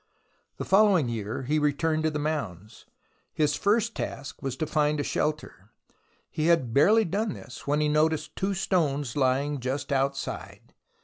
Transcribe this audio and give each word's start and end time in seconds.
The 0.57 0.65
following 0.65 1.09
year 1.09 1.43
he 1.43 1.59
returned 1.59 2.01
to 2.05 2.09
the 2.09 2.17
mounds. 2.17 2.87
His 3.35 3.53
first 3.55 3.93
task 3.93 4.41
was 4.41 4.57
to 4.57 4.65
find 4.65 4.99
a 4.99 5.03
shelter. 5.03 5.69
He 6.31 6.47
had 6.47 6.73
barely 6.73 7.05
done 7.05 7.33
this 7.35 7.67
when 7.67 7.81
he 7.81 7.87
noticed 7.87 8.35
two 8.35 8.55
stones 8.55 9.15
lying 9.15 9.59
just 9.59 9.91
outside. 9.91 10.73